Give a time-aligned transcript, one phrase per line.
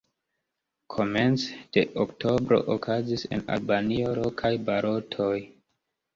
[0.93, 5.31] Komence de oktobro okazis en Albanio lokaj balotoj.